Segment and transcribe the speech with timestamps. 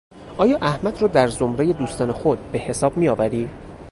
[0.37, 3.49] آیا احمد را در زمرهی دوستان خود به حساب میآوری؟